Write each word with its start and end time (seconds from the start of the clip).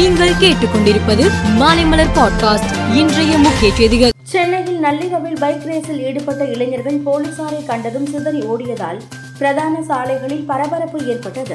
நீங்கள் 0.00 0.32
கேட்டுக்கொண்டிருப்பது 0.32 1.30
மாலைமலர் 1.58 2.08
பாட்காஸ்ட். 2.14 2.94
இன்றைய 2.94 3.38
முக்கிய 3.38 3.74
செய்திகள். 3.74 4.10
சென்னையில் 4.22 4.78
நள்ளிரவில் 4.78 5.36
பைக் 5.40 5.62
ரேஸில் 5.64 5.98
ஈடுபட்ட 5.98 6.44
இளைஞர்கள் 6.44 6.98
போலீசாரை 6.98 7.66
கண்டதும் 7.66 8.06
சிதறி 8.06 8.40
ஓடியதால் 8.40 9.00
பிரதான 9.38 9.82
சாலைகளில் 9.82 10.44
பரபரப்பு 10.46 11.06
ஏற்பட்டது. 11.06 11.54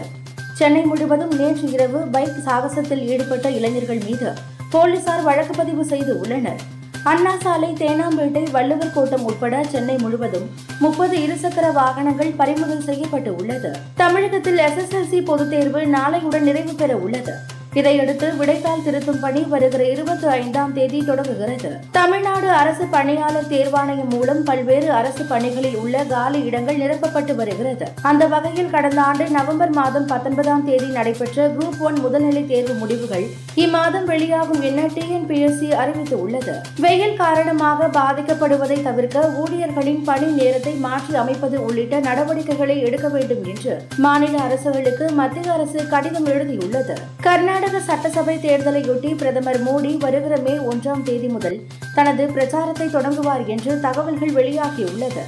சென்னை 0.55 0.81
முழுவதும் 0.81 1.39
நேற்று 1.39 1.71
இரவு 1.71 1.97
பைக் 1.97 2.41
சாகசத்தில் 2.45 3.05
ஈடுபட்ட 3.07 3.49
இளைஞர்கள் 3.49 4.01
மீது 4.05 4.33
போலீசார் 4.69 5.21
வழக்கு 5.21 5.53
பதிவு 5.55 5.85
செய்து 5.85 6.19
உள்ளனர். 6.19 6.59
அண்ணா 7.03 7.31
சாலை 7.41 7.69
தேனாம்பேட்டை 7.69 8.51
வள்ளுவர் 8.51 8.93
கோட்டம் 8.93 9.23
உட்பட 9.23 9.63
சென்னை 9.63 9.95
முழுவதும் 9.95 10.49
முப்பது 10.79 11.17
இருசக்கர 11.17 11.73
வாகனங்கள் 11.73 12.33
பறிமுதல் 12.37 12.83
செய்யப்பட்டு 12.83 13.35
உள்ளது. 13.35 13.75
தமிழகத்தில் 13.95 14.57
எஸ்எஸ்எல்சி 14.57 15.25
பொதுத் 15.25 15.49
தேர்வு 15.49 15.79
நாளையுடன் 15.79 16.39
நிறைவு 16.39 16.73
பெற 16.73 16.95
உள்ளது. 16.95 17.53
இதையடுத்து 17.79 18.27
விடைத்தாள் 18.39 18.83
திருத்தும் 18.85 19.19
பணி 19.19 19.41
வருகிற 19.53 19.83
இருபத்தி 19.93 20.27
ஐந்தாம் 20.27 20.73
தேதி 20.73 20.99
தொடங்குகிறது. 21.05 21.69
தமிழ்நாடு 21.91 22.49
அரசு 22.49 22.85
பணியாளர் 22.85 23.49
தேர்வாணையம் 23.49 24.11
மூலம் 24.13 24.43
பல்வேறு 24.43 24.91
அரசு 24.91 25.23
பணிகளில் 25.23 25.75
உள்ள 25.75 26.03
காலி 26.03 26.39
இடங்கள் 26.49 26.77
நிரப்பப்பட்டு 26.77 27.35
வருகிறது. 27.35 27.87
அந்த 28.01 28.27
வகையில் 28.27 28.69
கடந்த 28.69 29.01
ஆண்டு 29.01 29.27
நவம்பர் 29.29 29.73
மாதம் 29.79 30.05
பத்தொன்பதாம் 30.05 30.65
தேதி 30.65 30.85
நடைபெற்ற 30.85 31.47
குரூப் 31.47 31.79
ஒன் 31.79 31.99
முதல்நிலை 32.05 32.43
தேர்வு 32.45 32.73
முடிவுகள் 32.73 33.25
இம்மாதம் 33.55 34.07
வெளியாகும் 34.11 34.61
என 34.61 34.85
டிஎன்பிஎஸ்சி 34.95 35.69
அறிவித்து 35.81 36.15
உள்ளது 36.21 36.55
வெயில் 36.79 37.17
காரணமாக 37.17 37.89
பாதிக்கப்படுவதை 37.99 38.79
தவிர்க்க 38.83 39.27
ஊழியர்களின் 39.43 40.01
பணி 40.03 40.31
நேரத்தை 40.39 40.73
மாற்றி 40.87 41.15
அமைப்பது 41.15 41.65
உள்ளிட்ட 41.65 41.99
நடவடிக்கைகளை 41.99 42.79
எடுக்க 42.81 43.07
வேண்டும் 43.09 43.43
என்று 43.43 43.75
மாநில 43.97 44.41
அரசுகளுக்கு 44.47 45.11
மத்திய 45.11 45.53
அரசு 45.53 45.87
கடிதம் 45.87 46.25
எழுதியுள்ளது. 46.25 46.97
கர்நாடக 47.21 47.64
கர்நாடக 47.65 47.85
சட்டசபை 47.85 48.33
தேர்தலையொட்டி 48.41 49.11
பிரதமர் 49.17 49.57
மோடி 49.67 49.91
வருகிற 49.97 50.33
மே 50.45 50.51
ஒன்றாம் 50.71 51.03
தேதி 51.03 51.27
முதல் 51.27 51.55
தனது 51.95 52.23
பிரச்சாரத்தை 52.33 52.87
தொடங்குவார் 52.87 53.43
என்று 53.53 53.71
தகவல்கள் 53.85 54.33
வெளியாகியுள்ளது. 54.39 55.23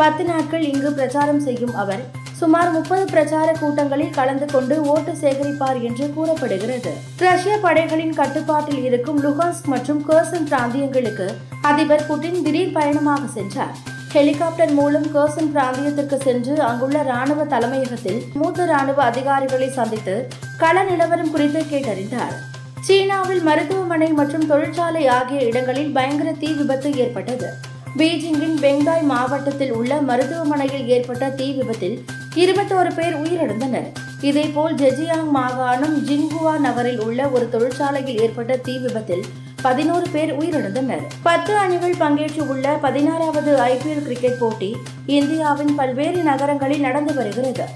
பத்து 0.00 0.24
நாட்கள் 0.24 0.64
இங்கு 0.70 0.90
பிரச்சாரம் 0.92 1.40
செய்யும் 1.40 1.74
அவர் 1.74 2.02
சுமார் 2.40 2.70
முப்பது 2.70 3.04
பிரச்சார 3.12 3.52
கூட்டங்களில் 3.60 4.12
கலந்து 4.18 4.48
கொண்டு 4.54 4.76
ஓட்டு 4.94 5.12
சேகரிப்பார் 5.22 5.78
என்று 5.82 6.08
கூறப்படுகிறது. 6.16 6.92
ரஷ்ய 7.26 7.54
படைகளின் 7.62 8.14
கட்டுப்பாட்டில் 8.20 8.82
இருக்கும் 8.88 9.22
லுகான்ஸ்க் 9.22 9.70
மற்றும் 9.74 10.02
கர்சன் 10.10 10.48
பிராந்தியங்களுக்கு 10.50 11.28
அதிபர் 11.70 12.06
புட்டின் 12.10 12.42
திடீர் 12.42 12.76
பயணமாக 12.78 13.30
சென்றார். 13.38 13.74
ஹெலிகாப்டர் 14.16 14.74
மூலம் 14.80 15.08
கர்சன் 15.16 15.50
பிராந்தியத்திற்கு 15.56 16.18
சென்று 16.26 16.54
அங்குள்ள 16.68 16.98
ராணுவ 17.12 17.40
தலைமையகத்தில் 17.54 18.20
மூத்த 18.34 18.68
ராணுவ 18.74 19.02
அதிகாரிகளை 19.04 19.70
சந்தித்து 19.80 20.16
கள 20.60 20.82
நிலவரம் 20.82 21.30
குறித்து 21.30 21.60
கேட்டறிந்தார். 21.60 22.36
சீனாவில் 22.80 23.42
மருத்துவமனை 23.42 24.08
மற்றும் 24.12 24.46
தொழிற்சாலை 24.46 25.06
ஆகிய 25.06 25.40
இடங்களில் 25.40 25.92
பயங்கர 25.92 26.32
தீ 26.32 26.52
விபத்து 26.52 26.94
ஏற்பட்டது. 26.94 27.48
பீஜிங்கின் 27.98 28.56
பெங்காய் 28.60 29.02
மாவட்டத்தில் 29.02 29.72
உள்ள 29.72 30.00
மருத்துவமனையில் 30.00 30.86
ஏற்பட்ட 30.86 31.28
தீ 31.28 31.52
விபத்தில் 31.52 32.04
இருபத்தோரு 32.34 32.94
பேர் 32.94 33.16
உயிரிழந்தனர். 33.22 33.88
இதேபோல் 34.20 34.74
ஜெஜியாங் 34.74 35.30
மாகாணம் 35.30 35.96
ஜின்குவா 36.08 36.58
நகரில் 36.58 37.00
உள்ள 37.00 37.28
ஒரு 37.28 37.48
தொழிற்சாலையில் 37.50 38.20
ஏற்பட்ட 38.20 38.56
தீ 38.56 38.78
விபத்தில் 38.78 39.24
பதினோரு 39.62 40.06
பேர் 40.12 40.36
உயிரிழந்தனர். 40.38 41.04
பத்து 41.22 41.56
அணிகள் 41.56 42.00
பங்கேற்று 42.00 42.44
உள்ள 42.46 42.78
பதினாறாவது 42.86 43.52
ஐபிஎல் 43.56 44.06
கிரிக்கெட் 44.06 44.38
போட்டி 44.38 44.76
இந்தியாவின் 45.06 45.74
பல்வேறு 45.74 46.22
நகரங்களில் 46.22 46.80
நடந்து 46.80 47.14
வருகிறது. 47.14 47.66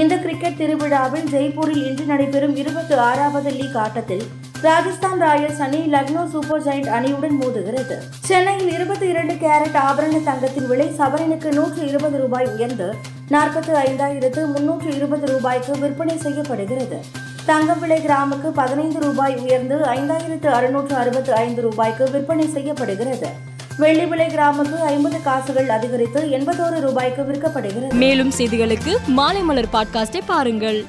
இந்த 0.00 0.14
கிரிக்கெட் 0.16 0.56
திருவிழாவில் 0.58 1.26
ஜெய்ப்பூரில் 1.32 1.82
இன்று 1.88 2.04
நடைபெறும் 2.10 2.54
இருபத்தி 2.60 2.94
ஆறாவது 3.06 3.50
லீக் 3.50 3.76
ஆட்டத்தில் 3.82 4.22
ராஜஸ்தான் 4.66 5.18
ராயல்ஸ் 5.24 5.60
அணி 5.66 5.80
லக்னோ 5.94 6.22
சூப்பர் 6.32 6.62
ஜெயிண்ட் 6.66 6.88
அணியுடன் 6.96 7.36
மோதுகிறது. 7.40 7.96
சென்னையில் 8.28 8.70
இருபத்தி 8.76 9.06
இரண்டு 9.12 9.34
கேரட் 9.42 9.76
ஆபரண 9.82 10.22
தங்கத்தின் 10.28 10.68
விலை 10.70 10.88
சவரனுக்கு 11.00 11.52
நூற்று 11.58 11.82
இருபது 11.90 12.18
ரூபாய் 12.18 12.48
உயர்ந்து 12.54 12.88
நாற்பத்தி 13.34 13.74
ஐந்தாயிரத்து 13.86 14.44
முன்னூற்று 14.54 14.90
இருபது 14.96 15.26
ரூபாய்க்கு 15.32 15.78
விற்பனை 15.84 16.18
செய்யப்படுகிறது. 16.18 16.98
தங்கம் 17.46 17.80
விலை 17.84 18.00
கிராமுக்கு 18.08 18.48
பதினைந்து 18.62 19.00
ரூபாய் 19.06 19.36
உயர்ந்து 19.44 19.78
ஐந்தாயிரத்து 19.98 20.50
அறுநூற்று 20.58 20.96
அறுபத்து 20.96 21.34
ஐந்து 21.44 21.62
ரூபாய்க்கு 21.62 22.10
விற்பனை 22.10 22.48
செய்யப்படுகிறது. 22.56 23.30
வெள்ளி 23.78 24.04
விலை 24.06 24.26
கிராமுக்கு 24.26 24.78
ஐம்பது 24.78 25.22
காசுகள் 25.22 25.68
அதிகரித்து 25.68 26.20
எண்பத்தோரு 26.20 26.80
ரூபாய்க்கு 26.80 27.22
விற்கப்படுகிறது. 27.22 27.92
மேலும் 27.92 28.32
செய்திகளுக்கு 28.38 28.96
மாலை 29.06 29.40
மலர் 29.40 29.68
பாட்காஸ்டை 29.72 30.20
பாருங்கள். 30.26 30.86